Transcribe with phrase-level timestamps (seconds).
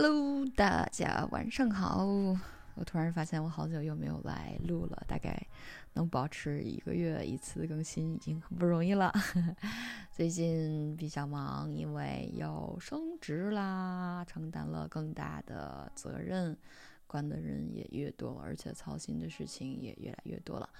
[0.00, 2.06] Hello，大家晚上好。
[2.76, 5.36] 我突然发现我好久又没有来录了，大概
[5.94, 9.12] 能保持一个月一次更新已经很不容易了。
[10.14, 16.56] 最近比较忙，因为要升职啦，承担了更大的责任，
[17.08, 20.70] 管的人也越多，而且操心的事情也越来越多了。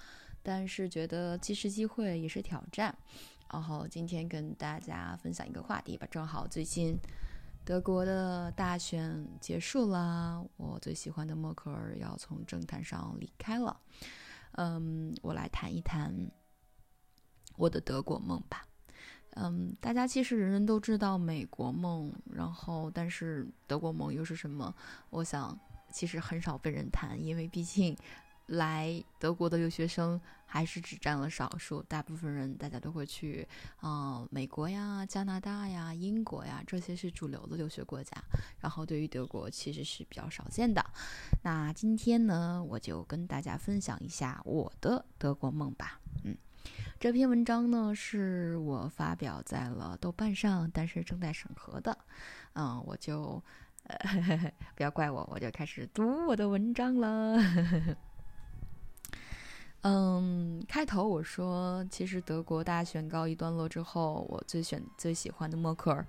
[0.44, 2.96] 但是觉得既是机会也是挑战。
[3.52, 6.96] 然后今天跟大家分享一个话题吧，正好最近。
[7.68, 13.78] 德国的大选结束了，我最喜欢的默克尔要从政坛上离开了。
[14.52, 16.10] 嗯，我来谈一谈
[17.56, 18.66] 我的德国梦吧。
[19.32, 24.74] 嗯，大家其实人人都知道美国梦，然后但是德国梦又是什么？
[25.10, 25.54] 我想
[25.92, 27.94] 其实很少被人谈，因为毕竟。
[28.48, 33.46] 来德国的留学生还是只占了少数，大部分人大家都会去，
[33.80, 38.10] 啊，美国呀、加拿大呀、英国呀，这些是主流的留学国家。
[38.60, 40.84] 然后对于德国其实是比较少见的。
[41.44, 46.00] 那今天呢，我就跟大家分享一下我的德国梦吧。
[46.24, 46.34] 嗯，
[46.98, 51.96] 这篇文章呢是我发表在了豆瓣上，但是正在审核的。
[52.54, 53.42] 嗯，我就，
[53.84, 57.38] 呃，不要怪我，我就开始读我的文章了。
[59.82, 66.04] 嗯，开头我说，其实德国大选告一段落之后，我最选最喜欢的默克尔，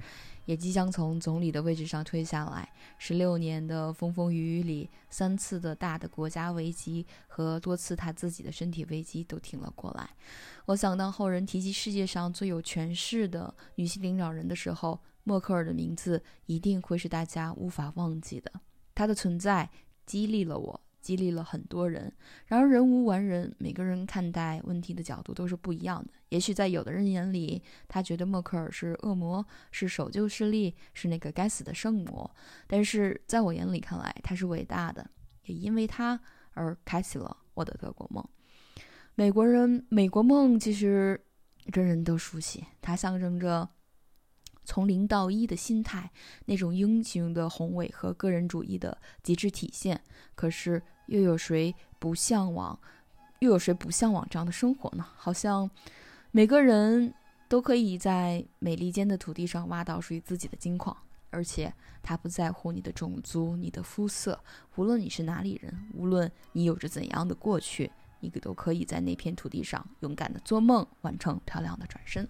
[0.45, 2.67] 也即将从总理的位置上退下来。
[2.97, 10.09] 十六年的风风雨雨里，三次的大的国家危机和多次他自己的身体危机都挺了过来。
[10.65, 18.51] 我想，当后人提及世界上最有权势的女性领导人的时候，默克尔的名字一定会是大家无法忘记的。
[18.95, 19.69] 她的存在
[20.07, 20.81] 激励了我。
[21.01, 22.11] 激励了很多人。
[22.45, 26.11] 然而，人无完人，每个人看待问题的角度都是不一样的。
[26.29, 32.29] 也许在有的人眼里，他觉得默克尔是恶魔，是守旧势力，是那个该死的圣魔。
[32.67, 35.09] 但是在我眼里看来，他是伟大的，
[35.45, 36.19] 也因为他
[36.51, 38.23] 而开启了我的德国梦。
[39.15, 41.19] 美国人，美国梦其实
[41.65, 43.69] 人人都熟悉，它象征着。
[44.65, 46.11] 从零到一的心态，
[46.45, 49.99] 那种英雄的宏伟和个人主义的极致体现。
[50.35, 50.79] 可是，
[51.09, 52.79] 又有谁不向往？
[53.39, 55.05] 又有谁不向往这样的生活呢？
[55.15, 55.69] 好像
[56.31, 57.13] 每个人
[57.47, 60.95] 都可以在美利坚的土地上挖到属于自己的金矿，
[61.29, 64.39] 而且他不在乎你的种族、你的肤色，
[64.75, 67.89] 无论你是哪里人，无论你有着怎样的过去，
[68.19, 72.27] 你都可以在那片土地上勇敢的做梦，完成漂亮的转身。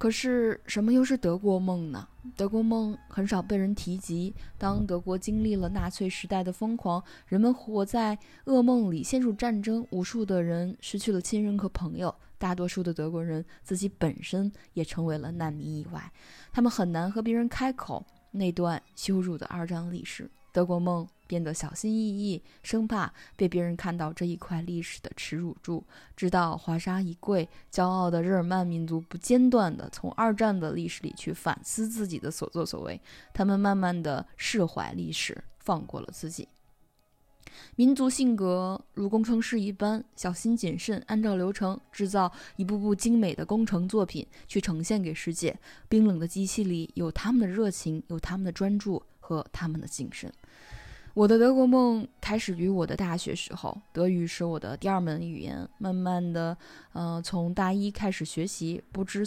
[0.00, 2.08] 可是什么又是德国梦呢？
[2.34, 4.34] 德国梦很少被人提及。
[4.56, 16.10] 当德国经历了纳粹时代的疯狂，人们活在噩梦里，陷入战争，无数的人失去了亲人和朋友，大多数的德国人自己本身也成为了难民以外，
[16.50, 20.30] 他们很难和别人开口那段羞辱的二战历史。
[20.52, 25.84] 德国梦变得小心翼翼，生怕被别人看到这一块历史的耻辱柱。
[26.16, 33.00] 直到华沙一跪，骄傲的日耳曼民族不间断地从二战的历史里去反思自己的所作所为。
[33.32, 36.48] 他们慢慢地释怀历史，放过了自己。
[37.76, 45.58] 民族性格如工程师一般，小心谨慎，按照流程制造一部部精美的工程作品，去呈现给世界。
[45.88, 49.02] 冰冷的机器里有他们的热情，有他们的专注。
[49.30, 50.32] 和他们的精神。
[51.14, 55.68] 我的德国梦开始于我的大学时候，德语是我的第二门语言。
[55.78, 56.56] 慢慢的，
[56.92, 59.24] 呃，从大一开始学习，不知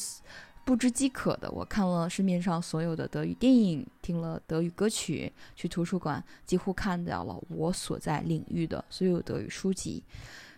[0.65, 10.03] 不知饥渴的，我看了市面上所有的德语电影，听了德语歌曲，去图书馆几乎看到了我所在领域的所有德语书籍。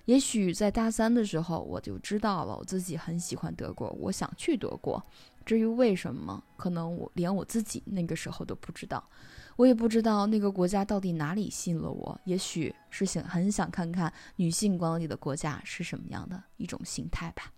[0.05, 5.03] 也许在大三的时候，我就知道了我自己很喜欢德国，我想去德国。
[5.45, 9.07] 至于为什么，可能我连我自己那个时候都不知道，
[9.55, 12.19] 我也不知道那个国家到底哪里吸引了我。
[12.25, 17.51] 也许是想很想看看女性管理的国家是什么样的一种形态吧。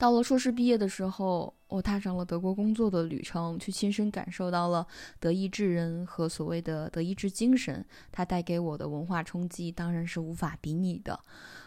[0.00, 4.86] 到了硕士毕业的时候，我踏上了德国工作的旅程，去亲身感受到了
[5.18, 7.84] 德意志人和所谓的德意志精神。
[8.10, 11.20] 它带给我的文化冲击当然是无法比拟的。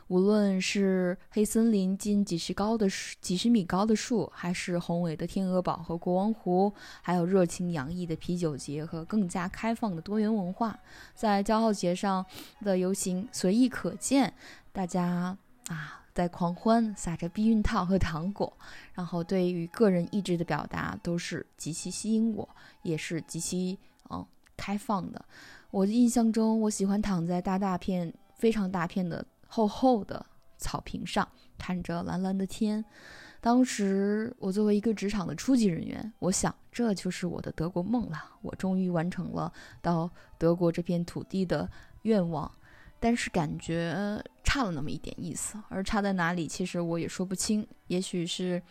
[0.07, 2.87] 无论是黑森林近几十高的
[3.21, 10.79] 几十米高的树，还是宏伟的天鹅堡和国王湖，还有热情洋溢的啤酒节和更加开放的多元文化，
[11.13, 12.25] 在骄傲节上
[12.61, 14.33] 的游行随意可见，
[14.71, 15.37] 大家
[15.67, 16.02] 啊。
[16.13, 18.51] 在狂欢，撒着避孕套和糖果，
[18.93, 22.47] 然后对于个人意志的表达都是极其吸引我，
[22.83, 23.77] 也是极其
[24.09, 24.25] 嗯
[24.55, 25.25] 开放的。
[25.71, 30.23] 我的印象中，我喜欢躺在大大片、非常大片的厚厚的
[30.57, 31.27] 草坪上，
[31.57, 32.85] 看着蓝蓝的天，
[33.41, 39.51] 当时我作为一个职场的初级人员，我想这就是我的德国梦了，我终于完成了
[39.81, 40.07] 到
[40.37, 41.67] 德国这片土地的
[42.03, 42.51] 愿望。
[42.99, 47.67] 但是感觉差了那么一点意思，而差在哪里，其实我也说不清。
[47.87, 48.61] 也许是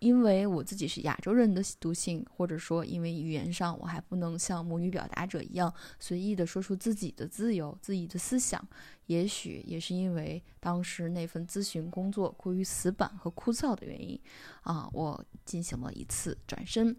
[0.00, 8.62] 因为我自己是亚洲人的毒性，或者说因为语言上我还不能像母语表达者一样随意的说出自己的自由、自己的思想。
[9.06, 14.20] 也许也是因为当时那份咨询工作过于死板和枯燥的原因
[14.60, 16.94] 啊，我进行了一次转身。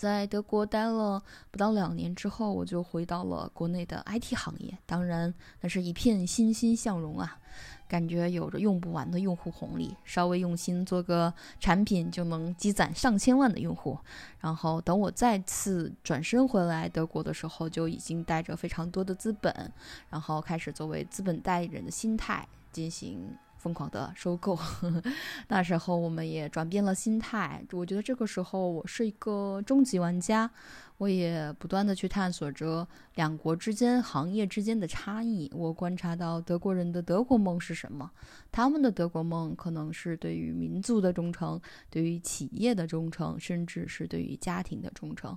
[0.00, 4.78] 在德国待了不到两年之后，我就回到了国内的 IT 行业。
[4.86, 7.36] 当然，那是一片欣欣向荣啊，
[7.88, 13.98] 感觉有着用不完的用户红利，稍微用心做个产品就能积攒上千万的用户。
[14.38, 19.72] 然后等我再次转身回来德国的时候，就已经带着非常多的资本，
[20.10, 23.36] 然后开始作为资本代理人的心态进行。
[23.58, 24.58] 疯狂的收购，
[25.48, 27.64] 那时候我们也转变了心态。
[27.72, 30.50] 我觉得这个时候我是一个终极玩家，
[30.96, 35.50] 我也不断的去探索着两国之间、行业之间的差异。
[35.54, 38.10] 我观察到德国人的德国梦是什么？
[38.50, 41.60] 他们的德国梦可能是对于民族的忠诚，
[41.90, 45.36] 对于企业的忠诚，甚至是对于家庭的忠诚。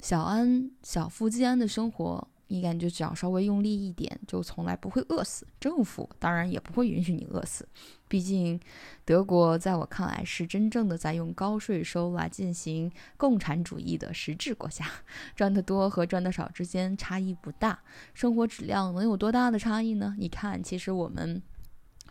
[0.00, 2.28] 小安、小富即安的生活。
[2.52, 5.46] 你感觉只要稍微用力一点，就从来不会饿死。
[5.58, 7.66] 政府当然也不会允许你饿死，
[8.08, 8.60] 毕竟
[9.06, 14.86] 德国在我看来是真正的在用高税收来进行共产主义的实质国家。
[15.34, 17.78] 赚得多和赚得少之间差异不大，
[18.12, 20.14] 生活质量能有多大的差异呢？
[20.18, 21.40] 你看，其实我们。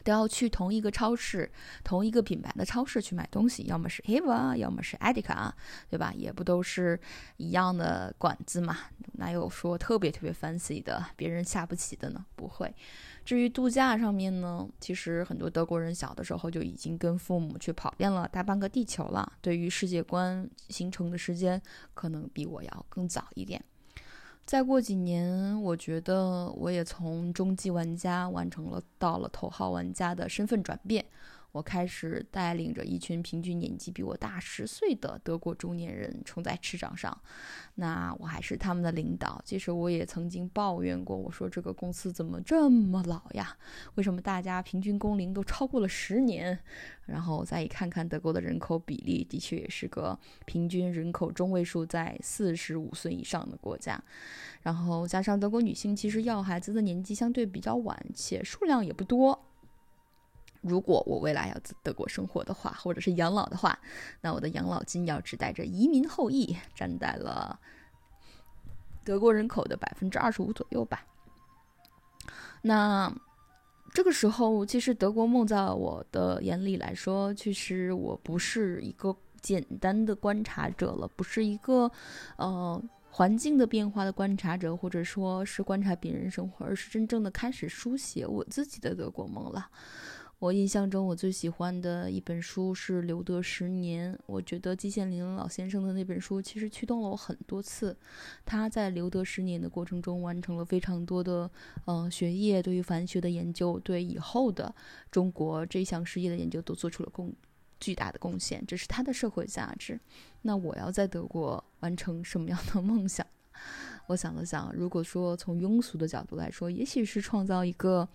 [0.03, 1.51] 都要去同一个超市，
[1.83, 5.51] 同一个品牌的超市去买东西，要么是 Eva，要么是 Edeka，
[5.89, 6.13] 对吧？
[6.15, 6.99] 也不都是
[7.37, 8.77] 一样的馆子嘛？
[9.13, 12.25] 哪有说特别特别 fancy 的，别人下不起的呢？
[12.35, 12.73] 不会。
[13.23, 21.61] 至于度假上面呢，其实很多德国人小的时候就已经跟父母去跑遍了大半个地球了，对于世界观形成的时间，
[21.93, 23.63] 可能比我要更早一点。
[24.51, 31.05] 再过几年，我觉得我也从中级玩家完成了到了头号玩家的身份转变。
[31.51, 37.15] 我开始带领着一群平均年纪比我大十岁的德国中年人冲在驰场上，
[37.75, 39.41] 那我还是他们的领导。
[39.43, 43.57] 其实我也曾经抱怨过，我说这个公司怎么这么老呀？
[43.95, 46.57] 为什么大家平均工龄都超过了十年？
[47.05, 54.01] 然后再一看看德国的人口比例，的确也是个平均人口中位数在四十五岁以上的国家。
[54.61, 59.50] 然后加上德国女性其实要孩子的年纪相对比较晚，且数量也不多。
[60.61, 63.77] 如果我未来要在德国生活的话，或者是养老的话，
[64.21, 67.59] 那我的养老金要只带着移民后裔，占在了
[69.03, 71.03] 德国人口的百分之二十五左右吧。
[72.61, 73.11] 那
[73.93, 81.91] 这个时候，其实德国梦在我的眼里来说，其实我不是一个简单的观察者了，不是一个
[82.37, 89.67] 呃环境的变化的观察者，或者说是观察别人生活，而是真正的开始书写我自己的德国梦了。
[90.41, 94.11] 我印象中，我最喜欢的一本书是《留德十年》。
[94.25, 97.95] 我觉得季羡林老先生的那本书其实驱动了我很多次。
[98.43, 101.47] 他在留德十年的过程中，完成了非常多的
[101.85, 104.73] 呃学业，对于梵学的研究，对以后的
[105.11, 107.31] 中国这项事业的研究都做出了贡
[107.79, 108.65] 巨大的贡献。
[108.65, 109.99] 这是他的社会价值。
[110.41, 113.23] 那我要在德国完成什么样的 梦想？
[114.07, 118.09] 我想了想，如果说从庸俗的角度来说，也许是创造一个。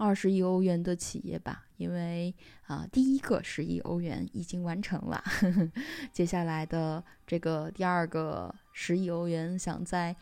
[0.00, 2.34] 二十亿欧元的企业吧，因为
[2.66, 5.70] 啊，第一个十亿欧元已经完成了呵呵，
[6.10, 10.16] 接下来的这个第二个十亿欧元想在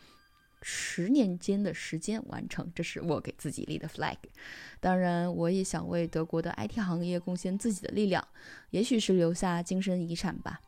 [0.61, 4.17] 十年间的时间完成，这是我给自己立的 flag。
[4.81, 8.27] 当然，我也想为德国的 IT 行业贡献自己的力量，
[8.71, 10.59] 也许是留下精神遗产吧。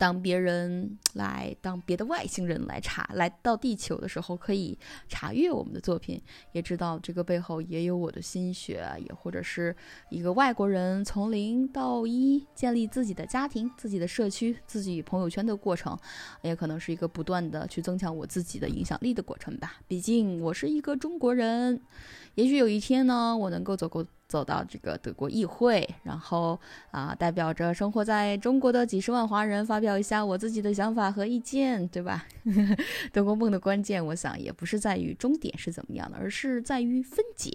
[0.00, 4.78] 当别人来，当别的外星人来查来到地球的时候，可以
[5.10, 6.18] 查阅我们的作品，
[6.52, 9.76] 也知道这个背后也有我的心血，也或者是
[10.08, 15.94] 一个外国人从零到一建立自己的家庭、自己的社区、自己朋友圈的过程，
[16.40, 19.74] 也可能是一个不断的去增强我自己的影响力的过程吧。
[19.86, 21.78] 毕竟我是一个中国人，
[22.36, 24.06] 也许有一天呢，我能够走过。
[24.30, 26.56] 走到这个德国议会，然后
[26.92, 32.24] 啊，代表着生活在中国的几十万华人，发表一下我自己的想法和意见，对吧？
[33.12, 37.50] 德国梦的关键，我想也不是在于终点是怎么样的，而是在于分解。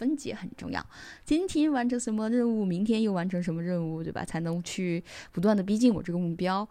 [0.00, 0.82] 分解很重要，
[1.26, 4.24] 今天完成什么任务，明天又完成什么任务，对吧？
[4.24, 6.66] 才能去不断的逼近我这个目标。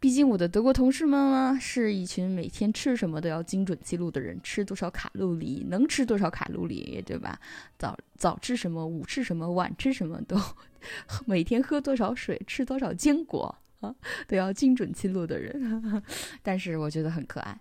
[0.00, 7.38] 毕竟我的德国同事们呢，是一群每天吃什么都要精准记录的人，吃多少卡路里，能吃多少卡路里，对吧？
[7.78, 10.36] 早早吃什么，午吃什么，晚吃什么都
[11.24, 13.94] 每天喝多少水，吃多少坚果啊，
[14.26, 16.02] 都要精准记录的人。
[16.42, 17.56] 但是我觉得很可爱。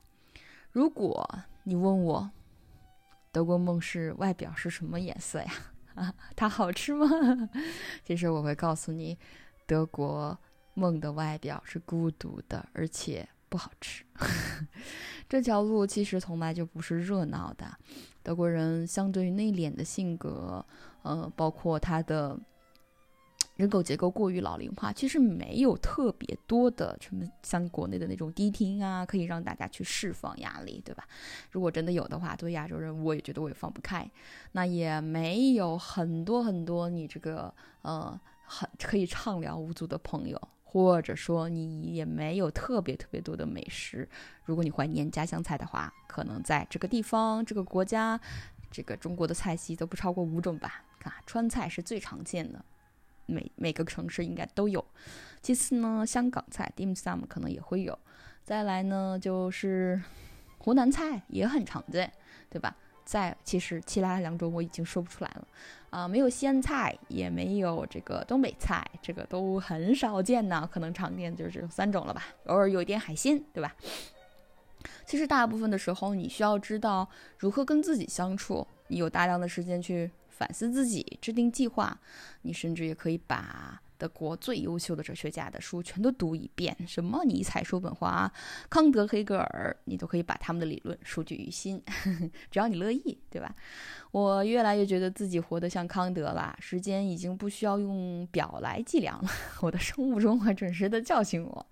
[0.72, 1.30] 如果
[1.66, 2.32] 你问我，
[3.32, 5.52] 德国梦是外表是什么颜色呀？
[5.96, 7.08] 啊，它好吃吗？
[8.06, 9.18] 其实我会告诉你，
[9.66, 10.38] 德国
[10.74, 14.04] 梦的外表是孤独的，而且不好吃。
[15.28, 17.66] 这条路其实从来就不是热闹的。
[18.24, 20.66] 德国人相对于内敛的性格，
[21.04, 22.40] 呃，包括他的。
[23.62, 31.08] 人口结构过于老龄化，其实没有特别多的什么像国内的那种迪厅啊，可以让大家去释放压力，对吧？
[31.52, 34.10] 如果真的有的话，作为亚洲人，我也觉得我也放不开。
[34.54, 37.54] 那也没有很多很多你这个
[37.84, 44.10] 呃很可以畅聊无阻的朋友，或者说你也没有特别特别多的美食。
[44.44, 48.20] 如果你怀念家乡菜的话，可能在这个地方、这个国家、
[48.72, 50.84] 这个中国的菜系都不超过五种吧。
[51.04, 52.66] 啊，川菜是最常见的。
[53.32, 54.84] 每每个城市应该都有。
[55.42, 57.98] 其次呢，香港菜 dim sum 可能也会有。
[58.44, 60.00] 再来呢，就是
[60.60, 62.12] 湖南菜也很常见，
[62.50, 62.76] 对吧？
[63.04, 65.48] 再其实其他两种我已经说不出来了。
[65.90, 70.70] 啊，没有西安菜，也没有这个东北菜，这个都很少见呢。
[70.72, 72.24] 可能常见就是三种了吧。
[72.46, 73.76] 偶尔有一点海鲜，对吧？
[75.06, 78.66] 其实大部分的时候，你需要知道如何跟自己相处。
[78.88, 80.10] 你有大量的时间去。
[80.42, 81.96] 反思自己，制定计划。
[82.42, 88.32] 你甚至也可以把德国最优秀的哲学家的书全都读一遍，什么尼采、叔本华、
[88.68, 91.80] 康德、黑格尔，你都可以把他们的理论熟记于心。
[92.50, 93.56] 只要你乐意，对吧？
[94.10, 96.58] 我越来越觉得自己活得像康德了。
[96.60, 99.30] 时间已经不需要用表来计量了。
[99.62, 101.68] 我的生物钟会准时的叫醒我。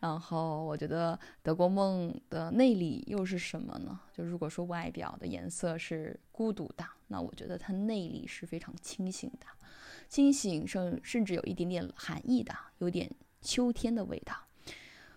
[0.00, 3.98] 然后我觉得德国梦的内里又是什么呢？
[4.12, 6.84] 就如果说外表的颜色是孤独的。
[7.14, 9.46] 那我觉得它内里是非常清醒的，
[10.08, 13.08] 清醒甚甚至有一点点寒意的，有点
[13.40, 14.34] 秋天的味道。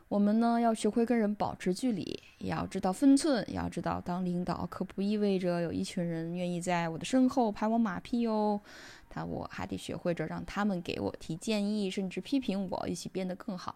[0.08, 8.62] 我们呢要学会跟人保持距离，也要知道分寸，也要知道当领导可不意味着有一群人愿意在我的身后拍我马屁哦。
[9.10, 13.76] 他我还得学会着让他们给我提建议，甚至批评我，一起变得更好。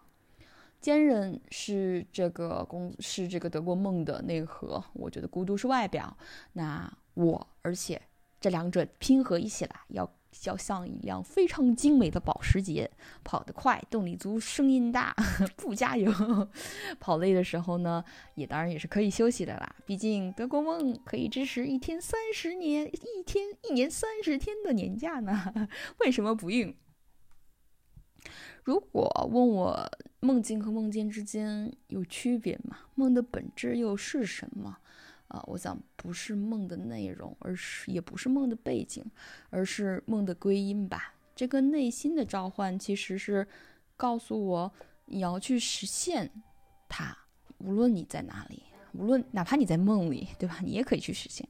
[0.80, 4.82] 坚韧是这个公是这个德国梦的内核。
[4.92, 6.16] 我觉得孤独是外表，
[6.52, 8.00] 那我而且。
[8.42, 10.12] 这两者拼合一起来，要
[10.46, 12.90] 要像一辆非常精美的保时捷，
[13.22, 15.14] 跑得快，动力足，声音大，
[15.56, 16.12] 不加油。
[16.98, 19.76] 跑累的时候呢，也当然也是可以休息的啦。
[19.86, 25.70] 毕竟德国梦可以支持一天三十年，一天一年三十天的年假呢，
[26.04, 26.74] 为什么不用？
[28.64, 32.78] 如果问我梦境和梦见之间有区别吗？
[32.96, 34.78] 梦的本质又是什么？
[35.32, 39.02] 啊，我想不是梦的内容，而是也不是梦的背景，
[39.48, 41.14] 而是梦的归因吧。
[41.34, 43.48] 这个内心的召唤其实是
[43.96, 44.70] 告诉我，
[45.06, 46.30] 你要去实现
[46.86, 47.16] 它，
[47.56, 48.62] 无论你在哪里，
[48.92, 50.58] 无论哪怕你在梦里，对吧？
[50.62, 51.48] 你也可以去实现。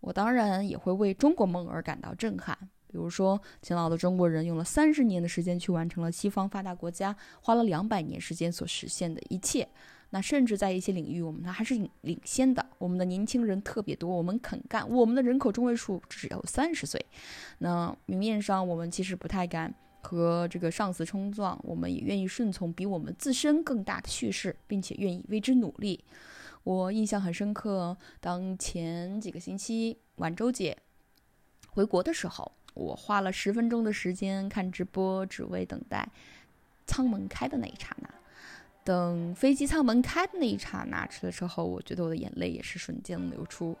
[0.00, 2.54] 我当然也会为中国梦而感到震撼，
[2.86, 9.66] 比如说勤劳的中国人用了三十年的时间去完成了西方发达国家花了两百年时间所实现的一切。
[10.10, 12.64] 那甚至在一些领域，我们呢还是领先的。
[12.78, 14.88] 我们的年轻人特别多，我们肯干。
[14.88, 17.04] 我们的人口中位数只有三十岁。
[17.58, 26.02] 那明面上我们其实不太敢和这个上司冲撞，我们也愿意顺从比我们自身更大的叙事，并且愿意为之努力。
[26.64, 30.76] 我印象很深刻，当前几个星期晚周节
[31.70, 36.08] 回国的时候，我花了十分钟的时间看直播，只为等待
[36.86, 38.08] 舱门开的那一刹那。
[38.84, 43.76] 等飞机舱门开的那一刹那吃的时候，我觉得我的眼泪也是瞬间流出。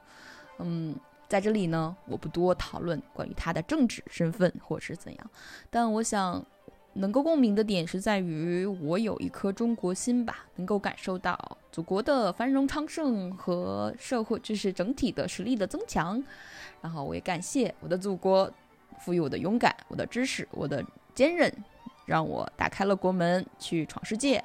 [0.58, 0.94] 嗯，
[1.28, 5.30] 在这里呢，我不多讨论关于他的政治身份或是怎样，
[5.70, 6.44] 但我想
[6.94, 16.22] 能够共鸣的点是在于我有一颗中国心吧，能够感受到祖国的繁荣昌盛和社会就是整体的实力的增强。
[16.80, 18.50] 然后我也感谢我的祖国
[19.00, 21.52] 赋予我的勇敢、我的知识、我的坚韧，
[22.04, 24.42] 让我打开了国门去闯世界。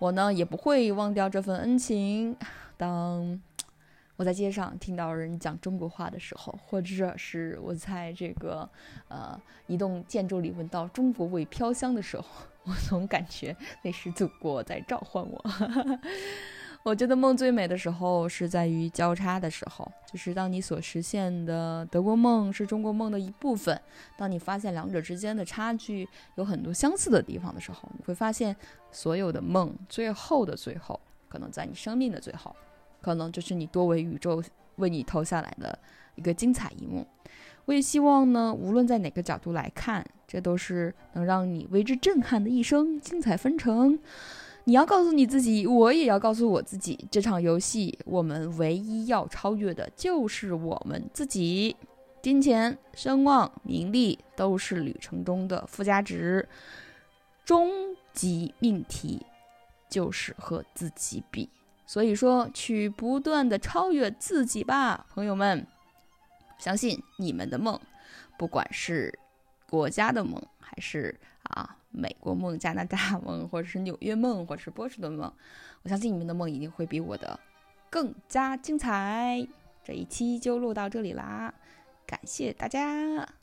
[0.00, 2.34] 我呢也不会忘掉这份恩情。
[2.78, 3.38] 当
[4.16, 8.66] 我在街上听到人讲中国话的时候，或者是我在这个
[9.08, 12.24] 呃一栋建筑里闻到中国味飘香的时候，
[12.64, 15.44] 我总感觉那是祖国在召唤我。
[16.82, 23.78] 我觉得梦最美的时候是在于交叉的时候，就是当你所实现的德国梦是中国梦的一部分，
[24.16, 28.56] 当你发现两者之间的差距有很多相似的地方的时候，你会发现
[28.90, 32.56] 所有的梦最后的最后，可能在你生命的最后，
[33.02, 34.42] 可能就是你多维宇宙
[34.76, 35.78] 为你投下来的
[36.14, 37.06] 一个精彩一幕。
[37.66, 43.98] 我也希望呢，无论在哪个角度来看，这都是能让你为之震撼的一生，精彩纷呈。
[44.64, 51.76] 你要告诉你自己，我也要告诉我自己，这场游戏我们唯一要超越的就是我们自己。
[52.22, 56.46] 金钱、声望、名利都是旅程中的附加值，
[57.46, 57.70] 终
[58.12, 59.24] 极命题
[59.88, 61.48] 就是和自己比。
[61.86, 65.66] 所以说，去不断的超越自己吧，朋友们。
[66.58, 67.80] 相信你们的梦，
[68.38, 69.18] 不管是
[69.70, 71.18] 国家的梦，还是
[71.50, 75.32] 啊美国梦、加拿大梦，或者是纽约梦，或者是波士顿梦，
[75.82, 77.38] 我相信你们的梦一定会比我的
[77.88, 79.46] 更加精彩。
[79.82, 81.52] 这一期就录到这里啦。
[82.06, 83.39] 感谢大家。